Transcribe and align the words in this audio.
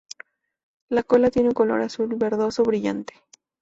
La 0.89 1.03
cola 1.03 1.29
tiene 1.29 1.49
un 1.49 1.53
color 1.53 1.79
azul-verdoso 1.79 2.63
brillante. 2.63 3.13